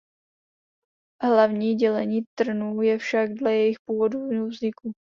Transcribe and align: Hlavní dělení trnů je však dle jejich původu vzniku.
Hlavní 1.23 1.75
dělení 1.75 2.21
trnů 2.37 2.81
je 2.81 2.97
však 2.97 3.33
dle 3.33 3.53
jejich 3.53 3.77
původu 3.85 4.47
vzniku. 4.47 4.91